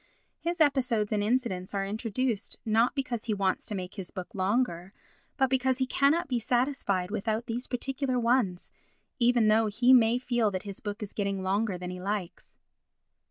[0.39, 4.93] His episodes and incidents are introduced not because he wants to make his book longer
[5.37, 8.71] but because he cannot be satisfied without these particular ones,
[9.19, 12.57] even though he may feel that his book is getting longer than he likes.